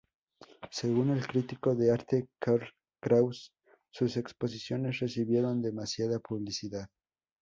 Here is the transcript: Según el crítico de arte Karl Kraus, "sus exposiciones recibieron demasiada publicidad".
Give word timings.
Según 0.71 1.11
el 1.11 1.27
crítico 1.27 1.75
de 1.75 1.91
arte 1.91 2.27
Karl 2.39 2.67
Kraus, 2.99 3.53
"sus 3.91 4.17
exposiciones 4.17 4.97
recibieron 4.99 5.61
demasiada 5.61 6.17
publicidad". 6.19 6.89